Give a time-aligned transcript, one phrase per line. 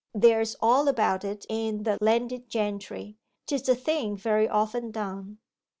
[0.15, 5.37] There's all about it in the "Landed Gentry." 'Tis a thing very often done.